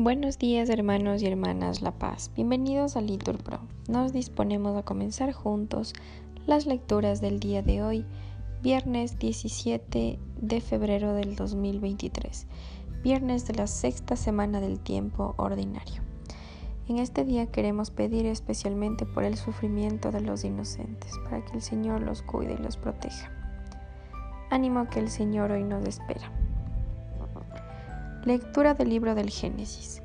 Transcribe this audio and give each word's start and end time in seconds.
Buenos 0.00 0.38
días 0.38 0.68
hermanos 0.70 1.22
y 1.22 1.26
hermanas 1.26 1.82
La 1.82 1.90
Paz, 1.90 2.30
bienvenidos 2.36 2.96
a 2.96 3.00
Litur 3.00 3.42
Pro. 3.42 3.58
Nos 3.88 4.12
disponemos 4.12 4.76
a 4.76 4.84
comenzar 4.84 5.32
juntos 5.32 5.92
las 6.46 6.66
lecturas 6.66 7.20
del 7.20 7.40
día 7.40 7.62
de 7.62 7.82
hoy, 7.82 8.06
viernes 8.62 9.18
17 9.18 10.18
de 10.40 10.60
febrero 10.60 11.14
del 11.14 11.34
2023, 11.34 12.46
viernes 13.02 13.46
de 13.46 13.54
la 13.54 13.66
sexta 13.66 14.16
semana 14.16 14.60
del 14.60 14.78
tiempo 14.78 15.34
ordinario. 15.36 16.02
En 16.88 16.98
este 16.98 17.24
día 17.24 17.46
queremos 17.46 17.90
pedir 17.90 18.24
especialmente 18.24 19.04
por 19.04 19.24
el 19.24 19.36
sufrimiento 19.36 20.10
de 20.10 20.22
los 20.22 20.44
inocentes, 20.44 21.12
para 21.24 21.44
que 21.44 21.52
el 21.52 21.60
Señor 21.60 22.00
los 22.00 22.22
cuide 22.22 22.54
y 22.54 22.62
los 22.62 22.78
proteja. 22.78 23.30
Ánimo 24.48 24.88
que 24.88 25.00
el 25.00 25.10
Señor 25.10 25.50
hoy 25.52 25.64
nos 25.64 25.84
espera. 25.86 26.32
Lectura 28.24 28.74
del 28.74 28.90
libro 28.90 29.14
del 29.14 29.30
Génesis. 29.30 30.02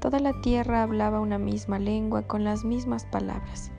Toda 0.00 0.18
la 0.18 0.32
tierra 0.40 0.82
hablaba 0.82 1.20
una 1.20 1.38
misma 1.38 1.78
lengua 1.78 2.22
con 2.22 2.42
las 2.42 2.64
mismas 2.64 3.04
palabras. 3.04 3.70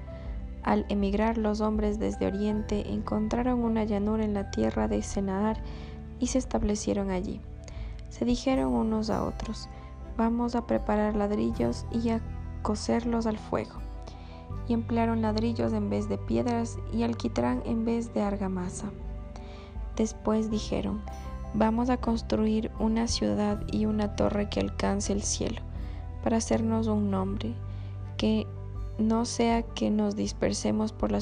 Al 0.61 0.85
emigrar 0.89 1.39
los 1.39 1.61
hombres 1.61 1.97
desde 1.97 2.27
Oriente 2.27 2.93
encontraron 2.93 3.63
una 3.63 3.83
llanura 3.83 4.23
en 4.23 4.35
la 4.35 4.51
tierra 4.51 4.87
de 4.87 5.01
Senaar 5.01 5.57
y 6.19 6.27
se 6.27 6.37
establecieron 6.37 7.09
allí. 7.09 7.41
Se 8.09 8.23
dijeron 8.23 8.71
unos 8.71 9.09
a 9.09 9.23
otros, 9.23 9.67
vamos 10.15 10.55
a 10.55 10.67
preparar 10.67 11.15
ladrillos 11.15 11.87
y 11.91 12.11
a 12.11 12.21
coserlos 12.61 13.25
al 13.25 13.39
fuego. 13.39 13.79
Y 14.67 14.73
emplearon 14.73 15.23
ladrillos 15.23 15.73
en 15.73 15.89
vez 15.89 16.07
de 16.07 16.19
piedras 16.19 16.77
y 16.93 17.01
alquitrán 17.01 17.63
en 17.65 17.83
vez 17.83 18.13
de 18.13 18.21
argamasa. 18.21 18.91
Después 19.95 20.51
dijeron, 20.51 21.01
Vamos 21.53 21.89
a 21.89 21.97
construir 21.97 22.71
una 22.79 23.07
ciudad 23.07 23.61
y 23.71 23.85
una 23.85 24.15
torre 24.15 24.47
que 24.49 24.61
alcance 24.61 25.11
el 25.11 25.21
cielo, 25.21 25.61
para 26.23 26.37
hacernos 26.37 26.87
un 26.87 27.11
nombre, 27.11 27.53
que 28.17 28.47
no 28.97 29.25
sea 29.25 29.63
que 29.63 29.89
nos 29.89 30.15
dispersemos 30.15 30.93
por 30.93 31.11
la, 31.11 31.19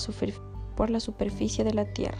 superficie 1.00 1.64
de 1.64 1.74
la 1.74 1.86
tierra. 1.86 2.20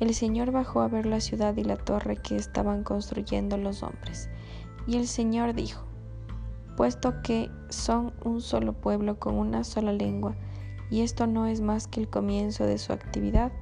El 0.00 0.14
Señor 0.14 0.50
bajó 0.50 0.80
a 0.80 0.88
ver 0.88 1.04
la 1.04 1.20
ciudad 1.20 1.54
y 1.56 1.64
la 1.64 1.76
torre 1.76 2.16
que 2.16 2.36
estaban 2.36 2.84
construyendo 2.84 3.58
los 3.58 3.82
hombres. 3.82 4.30
Y 4.86 4.96
el 4.96 5.06
Señor 5.06 5.54
dijo, 5.54 5.84
puesto 6.74 7.20
que 7.22 7.50
son 7.68 8.14
un 8.24 8.40
solo 8.40 8.72
pueblo 8.72 9.18
con 9.18 9.34
una 9.34 9.62
sola 9.62 9.92
lengua, 9.92 10.36
y 10.90 11.02
esto 11.02 11.26
no 11.26 11.46
es 11.46 11.60
más 11.60 11.86
que 11.86 12.00
el 12.00 12.08
comienzo 12.08 12.64
de 12.64 12.78
su 12.78 12.92
actividad, 12.92 13.52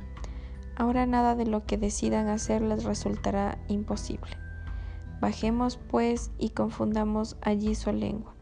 Ahora 0.83 1.07
nada 1.07 1.37
de 1.37 1.47
lo 1.47 1.65
que 1.65 1.79
decidan 1.79 2.27
hacer 2.27 2.61
les 2.61 2.83
resultará 2.83 3.57
imposible. 3.69 4.37
Bajemos 5.21 5.77
pues 5.77 6.33
y 6.41 6.49
confundamos 6.49 7.37
allí 7.41 7.77
su 7.77 7.93
lengua, 7.93 8.35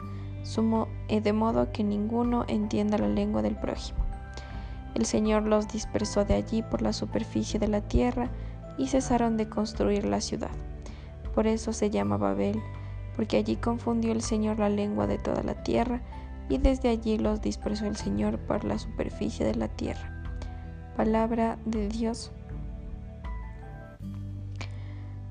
sumo, 0.42 0.88
eh, 1.08 1.20
de 1.20 1.34
modo 1.34 1.70
que 1.70 1.84
ninguno 1.84 2.46
entienda 2.48 2.96
la 2.96 3.08
lengua 3.08 3.42
del 3.42 3.56
prójimo. 3.56 3.98
El 4.94 5.04
Señor 5.04 5.42
los 5.42 5.68
dispersó 5.68 6.24
de 6.24 6.32
allí 6.32 6.62
por 6.62 6.80
la 6.80 6.94
superficie 6.94 7.60
de 7.60 7.68
la 7.68 7.82
tierra 7.82 8.30
y 8.78 8.86
cesaron 8.86 9.36
de 9.36 9.50
construir 9.50 10.06
la 10.06 10.22
ciudad. 10.22 10.56
Por 11.34 11.46
eso 11.46 11.74
se 11.74 11.90
llama 11.90 12.16
Babel, 12.16 12.58
porque 13.16 13.36
allí 13.36 13.56
confundió 13.56 14.12
el 14.12 14.22
Señor 14.22 14.58
la 14.60 14.70
lengua 14.70 15.06
de 15.06 15.18
toda 15.18 15.42
la 15.42 15.62
tierra 15.62 16.00
y 16.48 16.56
desde 16.56 16.88
allí 16.88 17.18
los 17.18 17.42
dispersó 17.42 17.84
el 17.84 17.96
Señor 17.96 18.38
por 18.38 18.64
la 18.64 18.78
superficie 18.78 19.44
de 19.44 19.56
la 19.56 19.68
tierra. 19.68 20.19
Palabra 21.00 21.56
de 21.64 21.88
Dios. 21.88 22.30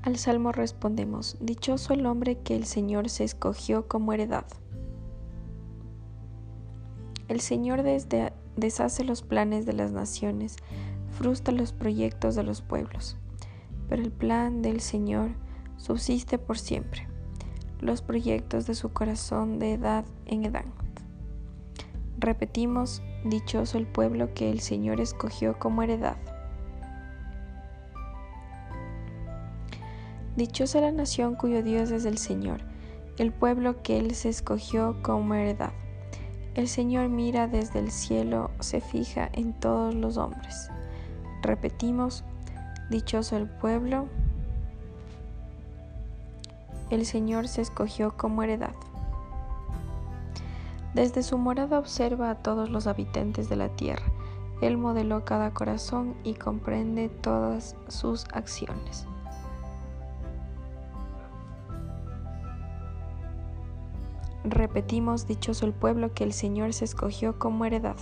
Al 0.02 0.16
salmo 0.16 0.50
respondemos, 0.50 1.36
Dichoso 1.40 1.94
el 1.94 2.06
hombre 2.06 2.38
que 2.38 2.56
el 2.56 2.64
Señor 2.64 3.08
se 3.08 3.22
escogió 3.22 3.86
como 3.86 4.12
heredad. 4.12 4.46
El 7.28 7.38
Señor 7.40 7.84
deshace 8.56 9.04
los 9.04 9.22
planes 9.22 9.64
de 9.64 9.72
las 9.72 9.92
naciones, 9.92 10.56
frustra 11.12 11.54
los 11.54 11.70
proyectos 11.70 12.34
de 12.34 12.42
los 12.42 12.62
pueblos, 12.62 13.16
pero 13.88 14.02
el 14.02 14.10
plan 14.10 14.62
del 14.62 14.80
Señor 14.80 15.30
subsiste 15.76 16.36
por 16.38 16.58
siempre, 16.58 17.06
los 17.78 18.02
proyectos 18.02 18.66
de 18.66 18.74
su 18.74 18.92
corazón 18.92 19.60
de 19.60 19.74
edad 19.74 20.04
en 20.26 20.46
edad. 20.46 20.64
Repetimos, 22.20 23.02
dichoso 23.24 23.78
el 23.78 23.86
pueblo 23.86 24.34
que 24.34 24.50
el 24.50 24.60
Señor 24.60 25.00
escogió 25.00 25.58
como 25.58 25.82
heredad. 25.82 26.18
Dichosa 30.36 30.82
la 30.82 30.92
nación 30.92 31.34
cuyo 31.34 31.62
Dios 31.62 31.90
es 31.90 32.04
el 32.04 32.18
Señor, 32.18 32.60
el 33.16 33.32
pueblo 33.32 33.82
que 33.82 33.98
Él 33.98 34.14
se 34.14 34.28
escogió 34.28 35.02
como 35.02 35.34
heredad. 35.34 35.72
El 36.54 36.68
Señor 36.68 37.08
mira 37.08 37.48
desde 37.48 37.78
el 37.78 37.90
cielo, 37.90 38.50
se 38.60 38.82
fija 38.82 39.30
en 39.32 39.54
todos 39.54 39.94
los 39.94 40.18
hombres. 40.18 40.68
Repetimos, 41.40 42.22
dichoso 42.90 43.38
el 43.38 43.48
pueblo, 43.48 44.08
el 46.90 47.06
Señor 47.06 47.48
se 47.48 47.62
escogió 47.62 48.14
como 48.18 48.42
heredad. 48.42 48.74
Desde 50.94 51.22
su 51.22 51.38
morada 51.38 51.78
observa 51.78 52.30
a 52.30 52.34
todos 52.36 52.68
los 52.68 52.86
habitantes 52.86 53.48
de 53.48 53.56
la 53.56 53.68
tierra. 53.68 54.06
Él 54.60 54.76
modeló 54.76 55.24
cada 55.24 55.54
corazón 55.54 56.16
y 56.24 56.34
comprende 56.34 57.08
todas 57.08 57.76
sus 57.88 58.26
acciones. 58.32 59.06
Repetimos, 64.44 65.26
dichoso 65.26 65.64
el 65.64 65.72
pueblo 65.72 66.12
que 66.12 66.24
el 66.24 66.32
Señor 66.32 66.72
se 66.72 66.84
escogió 66.84 67.38
como 67.38 67.64
heredad. 67.66 67.96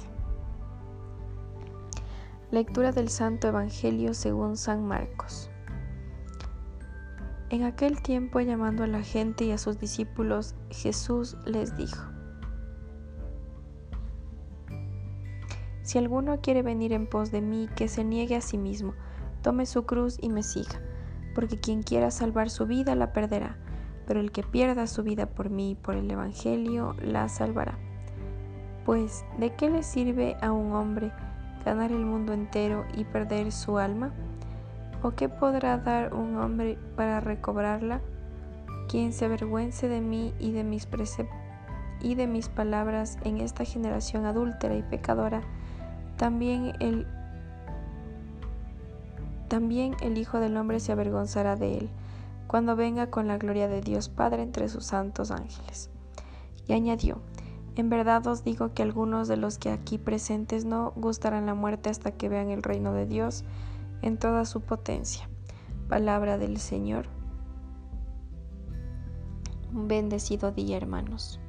Lectura 2.50 2.92
del 2.92 3.10
Santo 3.10 3.48
Evangelio 3.48 4.14
según 4.14 4.56
San 4.56 4.86
Marcos. 4.86 5.50
En 7.50 7.64
aquel 7.64 8.00
tiempo, 8.02 8.40
llamando 8.40 8.84
a 8.84 8.86
la 8.86 9.02
gente 9.02 9.44
y 9.44 9.52
a 9.52 9.58
sus 9.58 9.78
discípulos, 9.78 10.54
Jesús 10.70 11.36
les 11.44 11.76
dijo, 11.76 12.17
Si 15.88 15.96
alguno 15.96 16.42
quiere 16.42 16.60
venir 16.60 16.92
en 16.92 17.06
pos 17.06 17.30
de 17.30 17.40
mí, 17.40 17.66
que 17.74 17.88
se 17.88 18.04
niegue 18.04 18.36
a 18.36 18.42
sí 18.42 18.58
mismo, 18.58 18.92
tome 19.40 19.64
su 19.64 19.86
cruz 19.86 20.18
y 20.20 20.28
me 20.28 20.42
siga, 20.42 20.82
porque 21.34 21.56
quien 21.56 21.82
quiera 21.82 22.10
salvar 22.10 22.50
su 22.50 22.66
vida 22.66 22.94
la 22.94 23.14
perderá, 23.14 23.56
pero 24.06 24.20
el 24.20 24.30
que 24.30 24.42
pierda 24.42 24.86
su 24.86 25.02
vida 25.02 25.24
por 25.24 25.48
mí 25.48 25.70
y 25.70 25.74
por 25.76 25.96
el 25.96 26.10
Evangelio 26.10 26.94
la 27.00 27.30
salvará. 27.30 27.78
Pues, 28.84 29.24
¿de 29.38 29.54
qué 29.54 29.70
le 29.70 29.82
sirve 29.82 30.36
a 30.42 30.52
un 30.52 30.74
hombre 30.74 31.10
ganar 31.64 31.90
el 31.90 32.04
mundo 32.04 32.34
entero 32.34 32.84
y 32.94 33.04
perder 33.04 33.50
su 33.50 33.78
alma? 33.78 34.12
¿O 35.02 35.12
qué 35.12 35.30
podrá 35.30 35.78
dar 35.78 36.12
un 36.12 36.36
hombre 36.36 36.76
para 36.96 37.20
recobrarla? 37.20 38.02
Quien 38.90 39.14
se 39.14 39.24
avergüence 39.24 39.88
de 39.88 40.02
mí 40.02 40.34
y 40.38 40.52
de 40.52 40.64
mis 40.64 40.86
y 42.02 42.14
de 42.14 42.26
mis 42.26 42.50
palabras 42.50 43.16
en 43.24 43.38
esta 43.40 43.64
generación 43.64 44.26
adúltera 44.26 44.76
y 44.76 44.82
pecadora, 44.82 45.40
también 46.18 46.74
el, 46.80 47.06
también 49.48 49.94
el 50.02 50.18
Hijo 50.18 50.40
del 50.40 50.56
Hombre 50.56 50.80
se 50.80 50.92
avergonzará 50.92 51.56
de 51.56 51.78
él, 51.78 51.90
cuando 52.46 52.76
venga 52.76 53.10
con 53.10 53.28
la 53.28 53.38
gloria 53.38 53.68
de 53.68 53.80
Dios 53.80 54.08
Padre 54.08 54.42
entre 54.42 54.68
sus 54.68 54.84
santos 54.84 55.30
ángeles. 55.30 55.90
Y 56.66 56.74
añadió, 56.74 57.20
en 57.76 57.88
verdad 57.88 58.26
os 58.26 58.44
digo 58.44 58.74
que 58.74 58.82
algunos 58.82 59.28
de 59.28 59.36
los 59.36 59.56
que 59.56 59.70
aquí 59.70 59.96
presentes 59.96 60.64
no 60.64 60.92
gustarán 60.96 61.46
la 61.46 61.54
muerte 61.54 61.88
hasta 61.88 62.10
que 62.10 62.28
vean 62.28 62.50
el 62.50 62.62
reino 62.62 62.92
de 62.92 63.06
Dios 63.06 63.44
en 64.02 64.18
toda 64.18 64.44
su 64.44 64.60
potencia. 64.60 65.28
Palabra 65.88 66.36
del 66.36 66.58
Señor. 66.58 67.06
Un 69.72 69.86
bendecido 69.86 70.50
día, 70.50 70.76
hermanos. 70.76 71.40